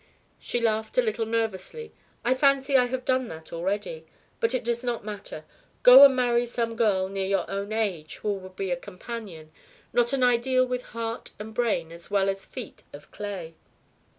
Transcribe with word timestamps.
She 0.39 0.59
laughed 0.59 0.97
a 0.97 1.01
little 1.03 1.27
nervously. 1.27 1.93
"I 2.25 2.33
fancy 2.33 2.75
I 2.75 2.85
have 2.87 3.05
done 3.05 3.27
that 3.27 3.53
already. 3.53 4.07
But 4.39 4.55
it 4.55 4.63
does 4.63 4.83
not 4.83 5.05
matter. 5.05 5.45
Go 5.83 6.03
and 6.03 6.15
marry 6.15 6.47
some 6.47 6.75
girl 6.75 7.07
near 7.07 7.27
your 7.27 7.47
own 7.47 7.71
age 7.71 8.17
who 8.17 8.33
will 8.33 8.49
be 8.49 8.71
a 8.71 8.75
companion, 8.75 9.51
not 9.93 10.11
an 10.11 10.23
ideal 10.23 10.65
with 10.65 10.81
heart 10.97 11.33
and 11.37 11.53
brain 11.53 11.91
as 11.91 12.09
well 12.09 12.29
as 12.29 12.45
feet 12.47 12.81
of 12.91 13.11
clay." 13.11 13.53